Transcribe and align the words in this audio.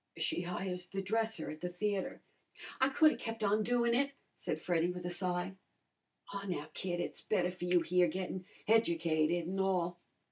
"She 0.17 0.41
hires 0.41 0.87
the 0.87 1.03
dresser 1.03 1.51
at 1.51 1.61
the 1.61 1.69
theatre." 1.69 2.23
"I 2.79 2.89
could 2.89 3.11
'a' 3.11 3.15
kep' 3.17 3.43
on 3.43 3.61
doin' 3.61 3.93
it," 3.93 4.13
said 4.35 4.59
Freddy, 4.59 4.89
with 4.89 5.05
a 5.05 5.11
sigh. 5.11 5.57
"Aw, 6.33 6.45
now, 6.47 6.69
kid, 6.73 6.99
it's 6.99 7.21
better 7.21 7.51
for 7.51 7.65
you 7.65 7.81
here, 7.81 8.07
gettin' 8.07 8.45
educated 8.67 9.47
an' 9.47 9.59
all." 9.59 9.99